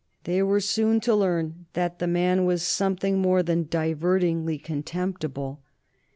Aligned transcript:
They 0.23 0.41
were 0.41 0.59
soon 0.61 0.99
to 1.01 1.13
learn 1.13 1.67
that 1.73 1.99
the 1.99 2.07
man 2.07 2.43
was 2.43 2.63
something 2.63 3.19
more 3.19 3.43
than 3.43 3.65
divertingly 3.69 4.57
contemptible. 4.57 5.61